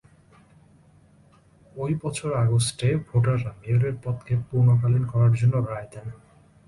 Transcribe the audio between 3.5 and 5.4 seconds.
মেয়রের পদকে পূর্ণকালীন করার